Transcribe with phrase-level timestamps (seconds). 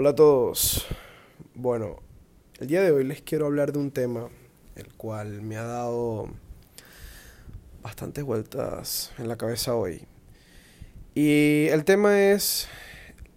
[0.00, 0.86] Hola a todos.
[1.56, 1.96] Bueno,
[2.60, 4.28] el día de hoy les quiero hablar de un tema
[4.76, 6.28] el cual me ha dado
[7.82, 10.06] bastantes vueltas en la cabeza hoy.
[11.16, 12.68] Y el tema es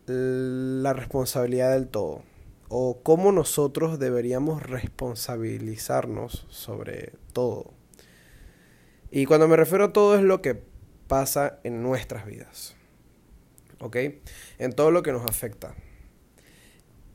[0.05, 2.21] la responsabilidad del todo
[2.69, 7.73] o cómo nosotros deberíamos responsabilizarnos sobre todo.
[9.09, 10.61] Y cuando me refiero a todo es lo que
[11.07, 12.75] pasa en nuestras vidas.
[13.79, 13.97] ¿Ok?
[14.59, 15.73] En todo lo que nos afecta.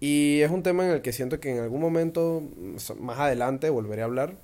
[0.01, 2.43] Y es un tema en el que siento que en algún momento,
[3.01, 4.37] más adelante, volveré a hablar.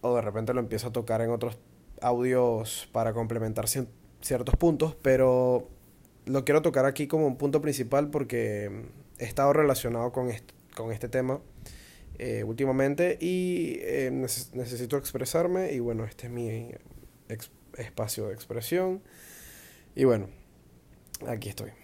[0.00, 1.58] O de repente lo empiezo a tocar en otros
[2.00, 4.96] audios para complementar ciertos puntos.
[5.02, 5.68] Pero
[6.26, 8.70] lo quiero tocar aquí como un punto principal porque
[9.18, 10.30] he estado relacionado con,
[10.76, 11.40] con este tema
[12.18, 15.72] eh, últimamente y eh, necesito expresarme.
[15.72, 16.70] Y bueno, este es mi
[17.76, 19.02] espacio de expresión.
[19.96, 20.28] Y bueno,
[21.26, 21.81] aquí estoy.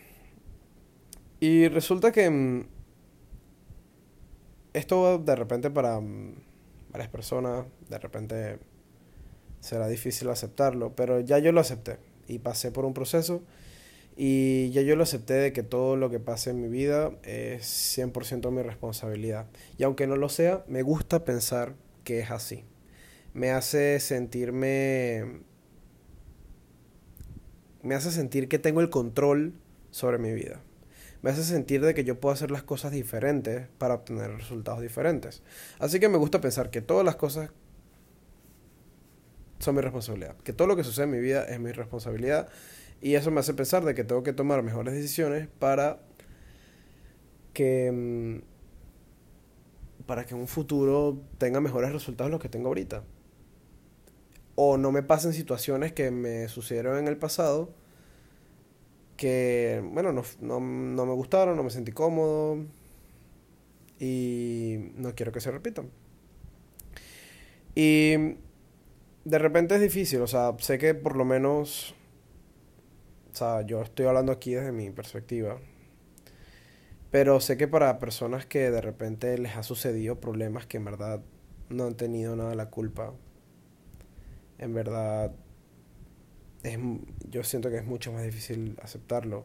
[1.40, 2.66] Y resulta que mm,
[4.72, 6.34] esto de repente para mm,
[6.90, 8.58] varias personas, de repente
[9.60, 13.42] será difícil aceptarlo, pero ya yo lo acepté y pasé por un proceso
[14.16, 17.96] y ya yo lo acepté de que todo lo que pase en mi vida es
[17.96, 19.46] 100% mi responsabilidad.
[19.78, 22.64] Y aunque no lo sea, me gusta pensar que es así.
[23.32, 25.42] Me hace sentirme...
[27.82, 29.54] Me hace sentir que tengo el control
[29.92, 30.62] sobre mi vida
[31.22, 35.42] me hace sentir de que yo puedo hacer las cosas diferentes para obtener resultados diferentes.
[35.78, 37.50] Así que me gusta pensar que todas las cosas
[39.58, 42.48] son mi responsabilidad, que todo lo que sucede en mi vida es mi responsabilidad
[43.00, 46.00] y eso me hace pensar de que tengo que tomar mejores decisiones para
[47.52, 48.58] que mm,
[50.06, 53.02] para que en un futuro tenga mejores resultados de los que tengo ahorita.
[54.54, 57.74] O no me pasen situaciones que me sucedieron en el pasado
[59.18, 62.64] que, bueno, no, no, no me gustaron, no me sentí cómodo
[63.98, 65.90] y no quiero que se repitan.
[67.74, 68.14] Y
[69.24, 71.94] de repente es difícil, o sea, sé que por lo menos,
[73.32, 75.58] o sea, yo estoy hablando aquí desde mi perspectiva,
[77.10, 81.20] pero sé que para personas que de repente les ha sucedido problemas que en verdad
[81.68, 83.12] no han tenido nada la culpa,
[84.58, 85.32] en verdad
[86.62, 86.78] es,
[87.30, 89.44] yo siento que es mucho más difícil aceptarlo.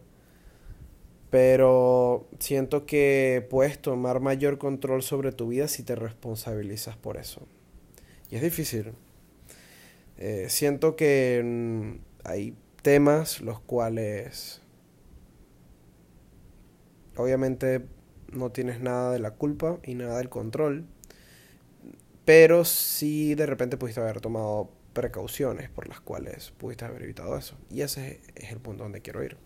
[1.29, 7.47] Pero siento que puedes tomar mayor control sobre tu vida si te responsabilizas por eso.
[8.29, 8.93] Y es difícil.
[10.17, 14.61] Eh, siento que mm, hay temas los cuales
[17.15, 17.85] obviamente
[18.31, 20.85] no tienes nada de la culpa y nada del control.
[22.25, 27.57] Pero sí de repente pudiste haber tomado precauciones por las cuales pudiste haber evitado eso.
[27.69, 29.37] Y ese es el punto donde quiero ir.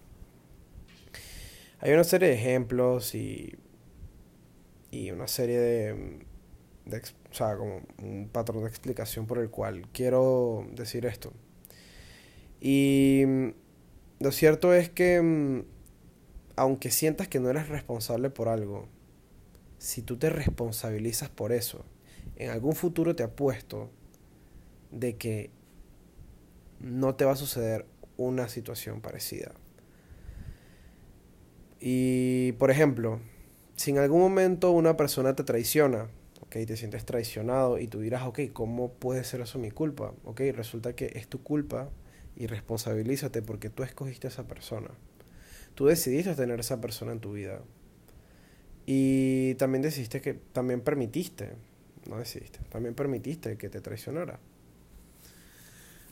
[1.80, 3.56] Hay una serie de ejemplos y,
[4.92, 6.26] y una serie de,
[6.86, 11.32] de, o sea, como un patrón de explicación por el cual quiero decir esto.
[12.60, 13.24] Y
[14.20, 15.64] lo cierto es que
[16.56, 18.88] aunque sientas que no eres responsable por algo,
[19.78, 21.86] si tú te responsabilizas por eso,
[22.36, 23.92] en algún futuro te apuesto
[24.92, 25.52] de que
[26.80, 27.86] no te va a suceder
[28.18, 29.52] una situación parecida.
[31.80, 33.20] Y, por ejemplo,
[33.76, 36.08] si en algún momento una persona te traiciona,
[36.42, 40.14] ok, te sientes traicionado y tú dirás, ok, ¿cómo puede ser eso mi culpa?
[40.24, 41.90] Ok, resulta que es tu culpa
[42.36, 44.90] y responsabilízate porque tú escogiste a esa persona.
[45.76, 47.62] Tú decidiste tener a esa persona en tu vida.
[48.86, 51.52] Y también decidiste que, también permitiste,
[52.10, 54.40] no decidiste, también permitiste que te traicionara.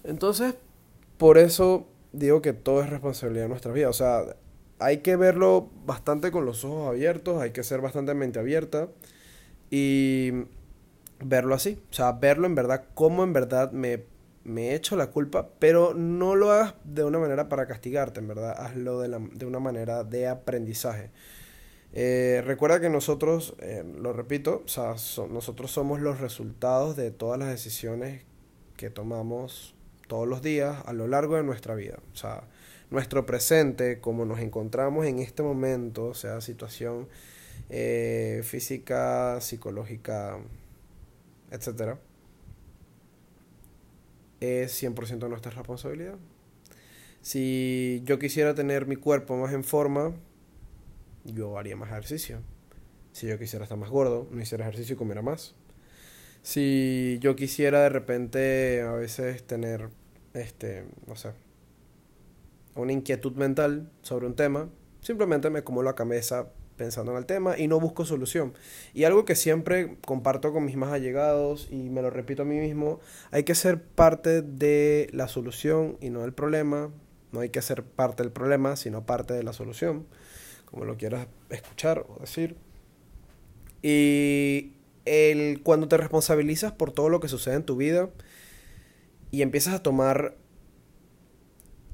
[0.05, 0.55] Entonces,
[1.17, 3.89] por eso digo que todo es responsabilidad de nuestra vida.
[3.89, 4.23] O sea,
[4.79, 8.89] hay que verlo bastante con los ojos abiertos, hay que ser bastante mente abierta
[9.69, 10.31] y
[11.23, 11.81] verlo así.
[11.91, 14.03] O sea, verlo en verdad, como en verdad me,
[14.44, 18.27] me he hecho la culpa, pero no lo hagas de una manera para castigarte, en
[18.27, 21.11] verdad, hazlo de, la, de una manera de aprendizaje.
[21.94, 24.95] Eh, recuerda que nosotros, eh, lo repito, o sea,
[25.30, 28.24] nosotros somos los resultados de todas las decisiones
[28.75, 29.75] que tomamos
[30.07, 32.00] todos los días a lo largo de nuestra vida.
[32.13, 32.44] O sea,
[32.90, 37.07] nuestro presente, como nos encontramos en este momento, sea, situación
[37.69, 40.40] eh, física, psicológica,
[41.52, 42.00] etcétera,
[44.40, 46.16] es 100% nuestra responsabilidad.
[47.22, 50.13] Si yo quisiera tener mi cuerpo más en forma,
[51.24, 52.42] yo haría más ejercicio.
[53.13, 55.56] Si yo quisiera estar más gordo, no hiciera ejercicio y comiera más
[56.45, 59.89] si yo quisiera de repente a veces tener,
[60.33, 61.31] este, no sé,
[62.75, 64.69] una inquietud mental sobre un tema,
[65.06, 66.47] Simplemente me como la cabeza
[66.77, 68.56] pensando en el tema y no busco solución.
[68.95, 72.57] Y algo que siempre comparto con mis más allegados y me lo repito a mí
[72.57, 73.00] mismo,
[73.30, 76.89] hay que ser parte de la solución y no del problema.
[77.31, 80.07] No hay que ser parte del problema, sino parte de la solución,
[80.65, 82.56] como lo quieras escuchar o decir.
[83.83, 84.74] Y
[85.06, 88.10] el, cuando te responsabilizas por todo lo que sucede en tu vida
[89.31, 90.36] y empiezas a tomar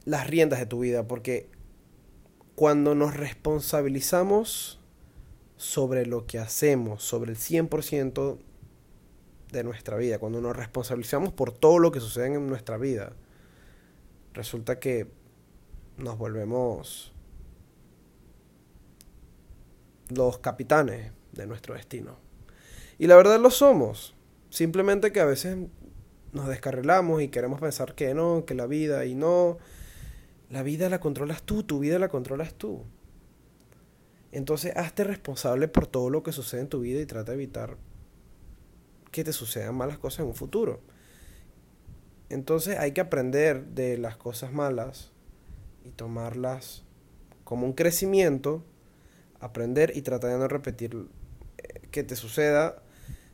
[0.06, 1.50] las riendas de tu vida, porque
[2.56, 4.80] cuando nos responsabilizamos
[5.58, 8.38] sobre lo que hacemos, sobre el 100%
[9.52, 13.13] de nuestra vida, cuando nos responsabilizamos por todo lo que sucede en nuestra vida,
[14.34, 15.08] resulta que
[15.98, 17.13] nos volvemos
[20.10, 22.31] los capitanes de nuestro destino.
[23.01, 24.13] Y la verdad lo somos.
[24.51, 25.57] Simplemente que a veces
[26.33, 29.57] nos descarrilamos y queremos pensar que no, que la vida y no.
[30.51, 32.83] La vida la controlas tú, tu vida la controlas tú.
[34.31, 37.75] Entonces, hazte responsable por todo lo que sucede en tu vida y trata de evitar
[39.09, 40.80] que te sucedan malas cosas en un futuro.
[42.30, 45.12] Entonces, hay que aprender de las cosas malas
[45.83, 46.83] y tomarlas
[47.45, 48.63] como un crecimiento,
[49.39, 51.07] aprender y tratar de no repetir
[51.57, 52.81] eh, que te suceda.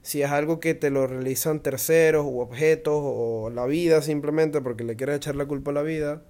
[0.08, 4.86] Si es algo que te lo realizan terceros u objetos o la vida simplemente porque
[4.86, 6.24] le quieres echar la culpa a la vida,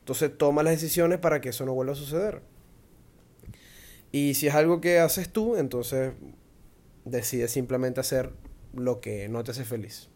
[0.00, 2.42] entonces toma las decisiones para que eso no vuelva a suceder.
[4.12, 6.12] Y si es algo que haces tú, entonces
[7.06, 8.34] decides simplemente hacer
[8.74, 10.10] lo que no te hace feliz.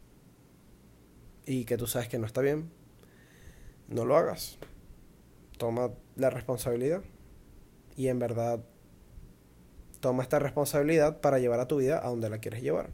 [1.46, 2.70] Y que tú sabes que no está bien,
[3.88, 4.58] no lo hagas.
[5.56, 7.00] Toma la responsabilidad.
[7.96, 8.62] Y en verdad,
[10.00, 12.90] toma esta responsabilidad para llevar a tu vida a donde la quieres llevar.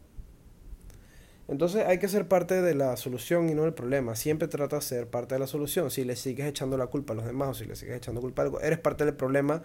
[1.48, 4.16] Entonces hay que ser parte de la solución y no del problema.
[4.16, 5.90] Siempre trata de ser parte de la solución.
[5.90, 8.42] Si le sigues echando la culpa a los demás o si le sigues echando culpa
[8.42, 9.62] a algo, eres parte del problema.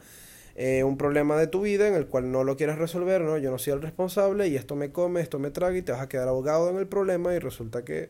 [0.55, 3.38] Eh, un problema de tu vida en el cual no lo quieres resolver, ¿no?
[3.38, 6.01] Yo no soy el responsable y esto me come, esto me traga y te vas
[6.01, 8.09] a quedar ahogado en el problema y resulta que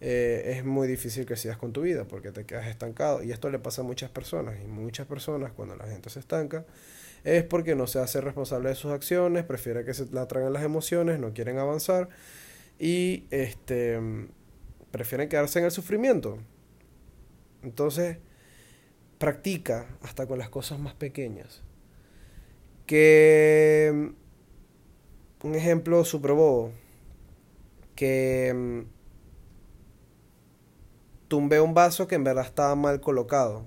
[0.00, 3.22] eh, es muy difícil que sigas con tu vida porque te quedas estancado.
[3.22, 6.64] Y esto le pasa a muchas personas y muchas personas cuando la gente se estanca
[7.22, 10.62] es porque no se hace responsable de sus acciones, prefiere que se la traigan las
[10.62, 12.08] emociones, no quieren avanzar
[12.78, 14.00] y este,
[14.90, 16.38] prefieren quedarse en el sufrimiento.
[17.62, 18.16] Entonces,
[19.18, 21.62] practica hasta con las cosas más pequeñas.
[22.86, 24.12] Que
[25.42, 26.72] un ejemplo super bobo,
[27.94, 28.99] que mm,
[31.30, 33.64] tumbé un vaso que en verdad estaba mal colocado.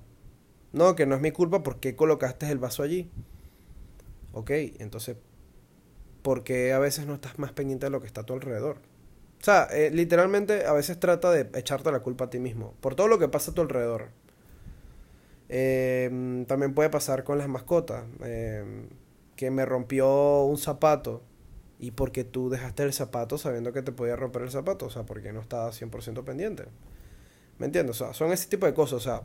[0.74, 3.10] No, que no es mi culpa porque colocaste el vaso allí.
[4.34, 5.16] Ok, entonces,
[6.24, 8.80] ¿por qué a veces no estás más pendiente de lo que está a tu alrededor?
[9.42, 12.96] O sea, eh, literalmente a veces trata de echarte la culpa a ti mismo por
[12.96, 14.10] todo lo que pasa a tu alrededor.
[15.48, 18.04] Em, también puede pasar con las mascotas.
[18.24, 18.90] Em,
[19.38, 21.22] que me rompió un zapato
[21.80, 24.88] y porque tú dejaste el zapato sabiendo que te podía romper el zapato.
[24.88, 26.66] O sea, porque no estabas 100% pendiente.
[27.60, 28.02] ¿Me entiendes?
[28.02, 28.94] O sea, son ese tipo de cosas.
[28.94, 29.24] O sea,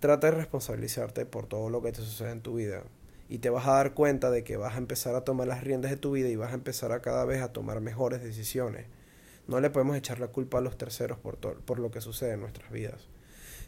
[0.00, 2.82] trata de responsabilizarte por todo lo que te sucede en tu vida.
[3.28, 5.90] Y te vas a dar cuenta de que vas a empezar a tomar las riendas
[5.90, 8.86] de tu vida y vas a empezar a cada vez a tomar mejores decisiones.
[9.48, 12.40] No le podemos echar la culpa a los terceros por, por lo que sucede en
[12.40, 13.08] nuestras vidas.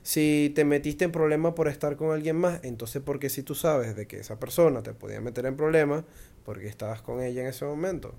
[0.02, 3.96] Si te metiste en problemas por estar con alguien más, entonces porque si tú sabes
[3.96, 6.04] de que esa persona te podía meter en problemas,
[6.44, 8.14] porque estabas con ella en ese momento.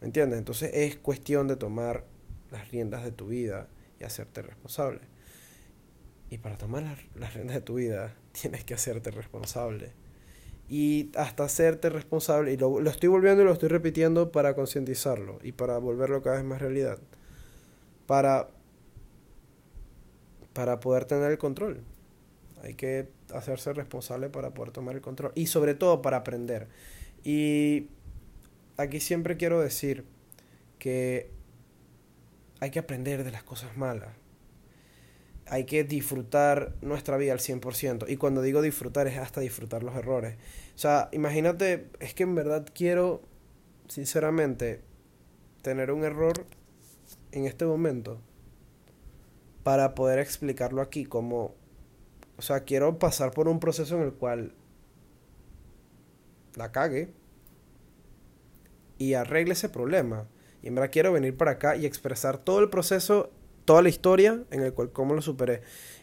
[0.00, 0.38] ¿Me entiendes?
[0.38, 2.04] Entonces es cuestión de tomar
[2.50, 3.68] las riendas de tu vida
[4.00, 5.00] y hacerte responsable.
[6.30, 9.92] Y para tomar las, las riendas de tu vida, tienes que hacerte responsable
[10.68, 12.52] y hasta hacerte responsable.
[12.52, 16.44] Y lo, estoy volviendo y lo estoy repitiendo para concientizarlo y para volverlo cada vez
[16.44, 16.98] más realidad.
[18.06, 18.48] Para,
[20.52, 21.82] para poder tener el control.
[22.62, 25.32] Hay que hacerse responsable para poder tomar el control.
[25.34, 26.68] Y sobre todo para aprender.
[27.22, 27.88] Y
[28.76, 30.04] aquí siempre quiero decir
[30.78, 31.30] que
[32.60, 34.10] hay que aprender de las cosas malas
[35.46, 38.06] hay que disfrutar nuestra vida al 100%.
[38.08, 40.36] Y cuando digo disfrutar es hasta disfrutar los errores.
[40.74, 43.22] O sea, imagínate, es que en verdad quiero,
[43.88, 44.82] sinceramente,
[45.62, 46.46] tener un error
[47.32, 48.20] en este momento
[49.62, 51.54] para poder explicarlo aquí como...
[52.36, 54.54] O sea, quiero pasar por un proceso en el cual
[56.56, 57.12] la cague
[58.98, 60.26] y arregle ese problema.
[60.64, 63.30] Y en verdad quiero venir para acá y expresar todo el proceso
[63.66, 65.60] toda la historia en el cual cómo lo superé.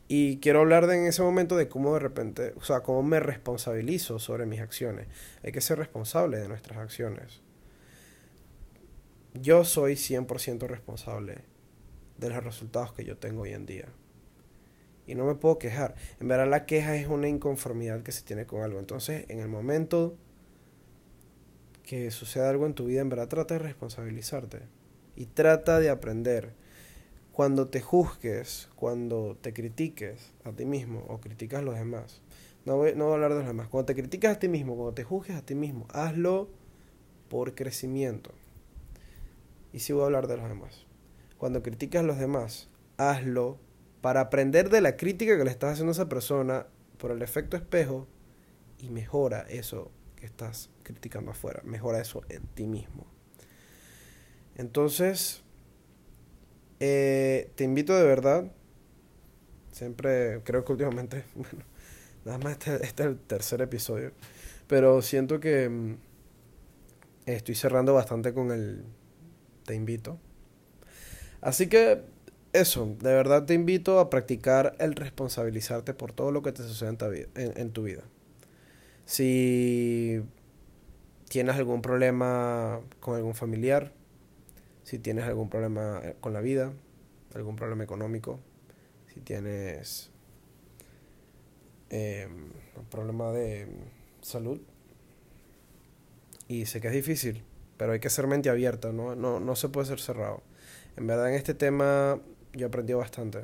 [0.07, 3.19] Y quiero hablar de en ese momento de cómo de repente, o sea, cómo me
[3.19, 5.07] responsabilizo sobre mis acciones.
[5.43, 7.41] Hay que ser responsable de nuestras acciones.
[9.33, 11.39] Yo soy 100% responsable
[12.19, 13.87] de los resultados que yo tengo hoy en día.
[15.07, 15.95] y no me puedo quejar.
[16.19, 18.77] En verdad la queja es una inconformidad que se tiene con algo.
[18.77, 20.19] Entonces, en el momento
[21.91, 24.59] que suceda algo en tu vida, en verdad trata de responsabilizarte
[25.17, 26.53] y trata de aprender.
[27.33, 32.21] Cuando te juzgues, cuando te critiques a ti mismo o criticas a los demás,
[32.63, 34.77] no voy, no voy a hablar de los demás, cuando te criticas a ti mismo,
[34.77, 36.47] cuando te juzgues a ti mismo, hazlo
[37.27, 38.31] por crecimiento.
[39.73, 40.85] Y sí voy a hablar de los demás.
[41.37, 43.57] Cuando criticas a los demás, hazlo
[43.99, 46.67] para aprender de la crítica que le estás haciendo a esa persona
[46.97, 48.07] por el efecto espejo
[48.79, 49.91] y mejora eso
[50.21, 53.07] que estás criticando afuera, mejora eso en ti mismo.
[54.55, 55.41] Entonces,
[56.79, 58.51] eh, te invito de verdad,
[59.71, 61.65] siempre creo que últimamente, bueno,
[62.23, 64.11] nada más este, este es el tercer episodio,
[64.67, 65.97] pero siento que mm,
[67.25, 68.85] estoy cerrando bastante con el
[69.65, 70.19] te invito.
[71.41, 72.03] Así que
[72.53, 77.27] eso, de verdad te invito a practicar el responsabilizarte por todo lo que te sucede
[77.33, 78.03] en tu vida.
[79.11, 80.23] Si
[81.27, 83.91] tienes algún problema con algún familiar,
[84.85, 86.71] si tienes algún problema eh, con la vida,
[87.35, 88.39] algún problema económico,
[89.13, 90.11] si tienes
[91.89, 92.25] eh,
[92.77, 93.67] un problema de
[94.21, 94.61] salud.
[96.47, 97.43] Y sé que es difícil,
[97.75, 99.13] pero hay que ser mente abierta, ¿no?
[99.13, 100.41] No, no se puede ser cerrado.
[100.95, 102.17] En verdad en este tema
[102.53, 103.39] yo he aprendido bastante.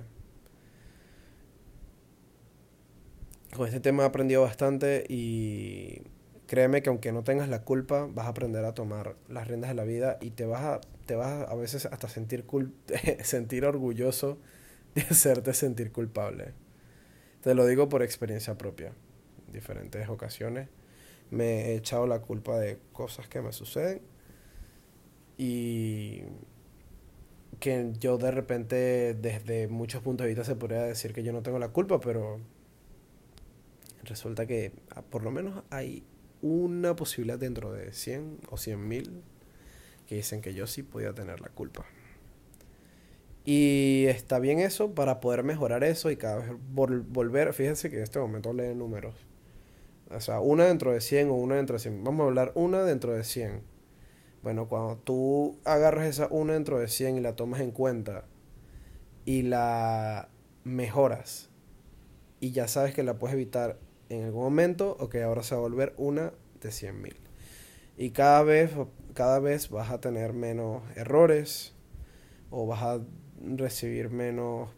[3.58, 6.04] Con este tema he aprendido bastante y
[6.46, 9.74] créeme que aunque no tengas la culpa, vas a aprender a tomar las riendas de
[9.74, 12.46] la vida y te vas a, te vas a, veces hasta sentir,
[13.24, 14.38] sentir orgulloso
[14.94, 16.54] de hacerte sentir culpable.
[17.42, 18.94] Te lo digo por experiencia propia.
[19.48, 20.70] En diferentes ocasiones
[21.32, 24.04] me he echado la culpa de cosas que me suceden
[25.36, 26.22] y
[27.60, 31.42] que yo de repente desde muchos puntos de vista se podría decir que yo no
[31.42, 32.40] tengo la culpa, pero
[34.08, 36.04] resulta que ah, por lo menos hay
[36.42, 39.22] una posibilidad dentro de 100 o 100 mil
[40.08, 41.86] que dicen que yo sí podía tener la culpa.
[43.46, 48.04] Y está bien eso para poder mejorar eso y cada vez volver, fíjense que en
[48.04, 49.16] este momento lee números.
[50.10, 52.04] O sea, una dentro de 100 o una dentro de 100.
[52.04, 53.62] Vamos a hablar una dentro de 100.
[54.44, 58.26] Bueno, cuando tú agarras esa una dentro de 100 y la tomas en cuenta
[59.26, 60.30] y la
[60.64, 61.50] mejoras
[62.40, 65.62] y ya sabes que la puedes evitar en algún momento, ok, ahora se va a
[65.62, 67.16] volver una de 100 mil.
[67.98, 68.72] Y cada vez,
[69.14, 71.74] cada vez vas a tener menos errores
[72.50, 73.00] o vas a
[73.42, 74.70] recibir menos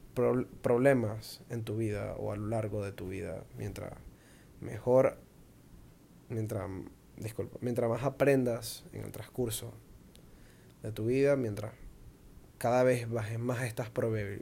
[0.61, 3.93] problemas en tu vida o a lo largo de tu vida mientras
[4.59, 5.17] mejor
[6.27, 6.69] mientras
[7.15, 9.73] disculpa mientras más aprendas en el transcurso
[10.83, 11.73] de tu vida mientras
[12.57, 13.91] cada vez bajes más estas,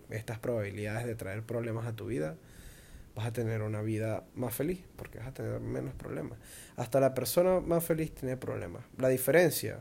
[0.10, 2.38] estas probabilidades de traer problemas a tu vida
[3.18, 6.38] vas a tener una vida más feliz, porque vas a tener menos problemas.
[6.76, 8.86] Hasta la persona más feliz tiene problemas.
[8.96, 9.80] La diferencia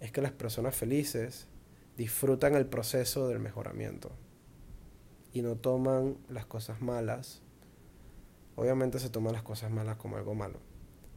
[0.00, 1.48] es que las personas felices
[1.96, 4.12] disfrutan el proceso del mejoramiento
[5.32, 7.40] y no toman las cosas malas.
[8.54, 10.60] Obviamente se toman las cosas malas como algo malo.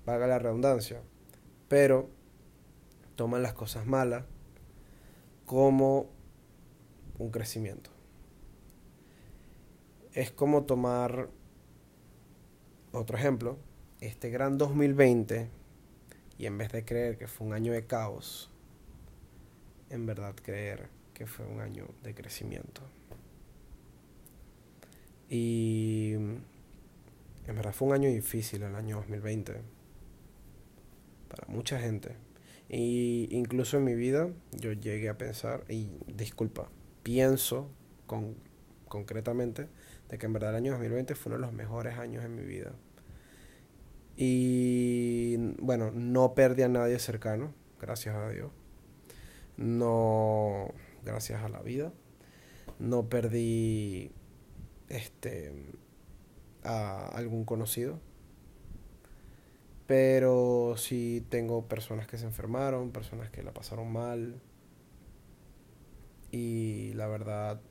[0.06, 1.02] Vaga la redundancia.
[1.68, 2.10] Pero
[3.18, 4.24] toman las cosas malas
[5.46, 6.10] como
[7.18, 7.99] un crecimiento
[10.14, 11.30] es como tomar
[12.92, 13.58] otro ejemplo,
[14.02, 15.50] este gran 2020,
[16.38, 18.50] y en vez de creer que fue un año de caos,
[19.90, 22.82] en verdad creer que fue un año de crecimiento.
[25.30, 29.62] Y en verdad fue un año difícil el año 2020
[31.28, 32.16] para mucha gente.
[32.70, 36.70] Y incluso en mi vida yo llegué a pensar, y disculpa,
[37.04, 37.70] pienso
[38.06, 38.36] con,
[38.90, 39.68] concretamente
[40.10, 42.44] de que en verdad el año 2020 fue uno de los mejores años en mi
[42.44, 42.74] vida.
[44.18, 48.52] Y bueno, no perdí a nadie cercano, gracias a Dios.
[49.56, 50.74] No,
[51.06, 51.94] gracias a la vida.
[52.80, 54.12] No perdí
[54.90, 55.54] este
[56.64, 58.00] a algún conocido.
[59.88, 64.42] Pero sí tengo personas que se enfermaron, personas que la pasaron mal.
[66.32, 67.62] Y la verdad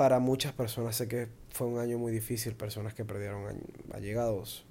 [0.00, 3.44] para muchas personas sé que fue un año muy difícil, personas que perdieron
[3.92, 4.64] allegados.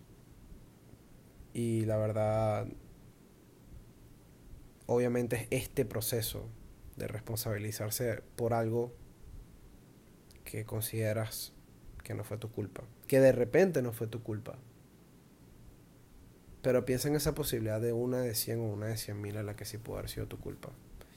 [1.54, 2.66] Y la verdad,
[4.88, 6.50] obviamente es este proceso
[6.96, 8.92] de responsabilizarse por algo
[10.46, 11.54] que consideras
[12.04, 14.58] que no fue tu culpa, que de repente no fue tu culpa.
[16.64, 19.44] Pero piensa en esa posibilidad de una de 100 o una de 100 mil a
[19.44, 20.72] la que sí pudo haber sido tu culpa.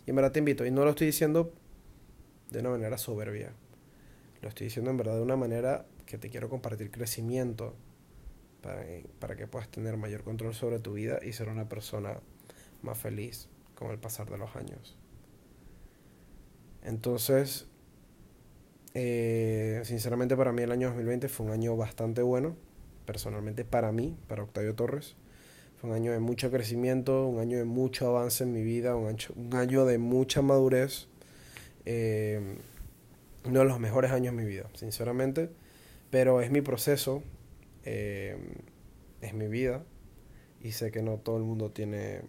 [0.05, 1.55] Y en verdad te invito, y no lo estoy diciendo
[2.51, 3.55] de una manera soberbia,
[4.43, 7.75] lo estoy diciendo en verdad de una manera que te quiero compartir crecimiento
[8.61, 8.85] para,
[9.19, 12.21] para que puedas tener mayor control sobre tu vida y ser una persona
[12.83, 14.97] más feliz con el pasar de los años.
[16.83, 17.67] Entonces,
[18.95, 22.57] eh, sinceramente para mí el año 2020 fue un año bastante bueno,
[23.07, 25.15] personalmente para mí, para Octavio Torres.
[25.81, 29.09] Fue un año de mucho crecimiento, un año de mucho avance en mi vida, un
[29.09, 31.07] año, un año de mucha madurez.
[31.85, 32.57] Eh,
[33.45, 35.51] uno de los mejores años de mi vida, sinceramente.
[36.11, 37.23] Pero es mi proceso,
[37.85, 38.37] eh,
[39.21, 39.85] es mi vida.
[40.61, 42.23] Y sé que no todo el mundo tiene,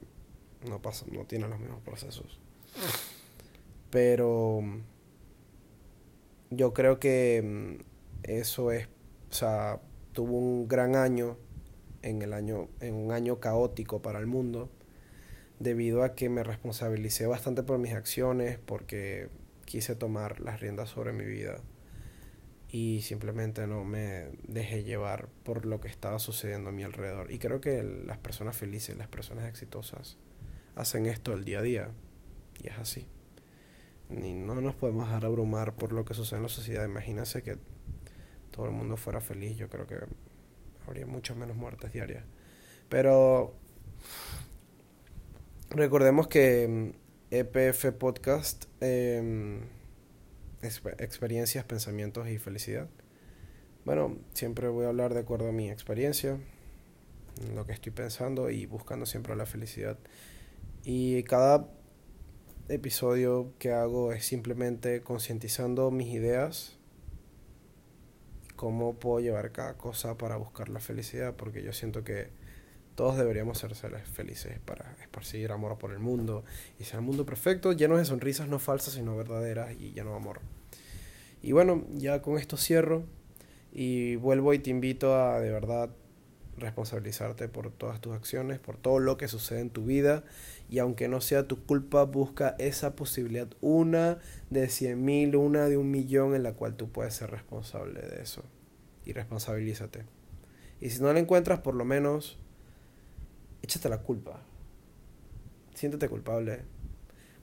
[0.68, 2.40] no pasa, no tiene los mismos procesos.
[3.90, 4.62] Pero
[6.50, 7.84] yo creo que mm,
[8.24, 8.88] eso es,
[9.30, 9.82] o sea,
[10.14, 11.38] tuvo un gran año
[12.02, 14.70] en el año, en un año caótico para el mundo,
[15.60, 19.30] debido a que me responsabilicé bastante por mis acciones, porque
[19.66, 21.62] quise tomar las riendas sobre mi vida
[22.74, 27.32] y simplemente no me dejé llevar por lo que estaba sucediendo a mi alrededor.
[27.32, 30.18] Y creo que las personas felices, las personas exitosas,
[30.76, 31.92] hacen esto el día a día.
[32.64, 33.06] Y es así.
[34.10, 36.84] Y no nos podemos dejar abrumar por lo que sucede en la sociedad.
[36.84, 37.58] Imagínense que
[38.50, 39.56] todo el mundo fuera feliz.
[39.56, 40.00] Yo creo que
[40.88, 42.24] habría muchas menos muertes diarias.
[42.90, 43.54] Pero
[45.70, 46.96] recordemos que
[47.36, 49.62] EPF Podcast, em,
[51.00, 52.88] experiencias, pensamientos y felicidad.
[53.86, 56.38] Bueno, siempre voy a hablar de acuerdo a mi experiencia,
[57.56, 59.98] lo que estoy pensando y buscando siempre la felicidad.
[60.84, 61.72] Y cada
[62.70, 66.78] episodio que hago es simplemente concientizando mis ideas,
[68.56, 72.30] cómo puedo llevar cada cosa para buscar la felicidad, porque yo siento que
[72.96, 76.44] todos deberíamos ser seres felices para esparcir amor por el mundo
[76.80, 80.18] y ser un mundo perfecto, lleno de sonrisas no falsas sino verdaderas y lleno de
[80.18, 80.42] amor.
[81.42, 83.04] Y bueno, ya con esto cierro
[83.72, 85.90] y vuelvo y te invito a de verdad
[86.58, 90.24] responsabilizarte por todas tus acciones, por todo lo que sucede en tu vida
[90.70, 95.78] y aunque no sea tu culpa, busca esa posibilidad, una de cien mil, una de
[95.78, 98.44] un millón en la cual tú puedes ser responsable de eso
[99.06, 100.06] y responsabilízate.
[100.80, 102.38] Y si no la encuentras, por lo menos
[103.64, 104.40] échate la culpa.
[105.74, 106.62] Siéntete culpable.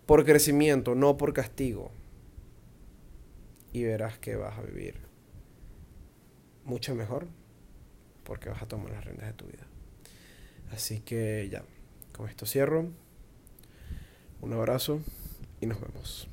[0.06, 1.90] Por crecimiento, no por castigo.
[3.72, 5.00] Y verás que vas a vivir
[6.64, 7.26] mucho mejor
[8.24, 9.66] porque vas a tomar las riendas de tu vida.
[10.72, 11.64] Así que ya,
[12.12, 12.88] con esto cierro.
[14.40, 15.00] Un abrazo
[15.60, 16.28] y nos vemos.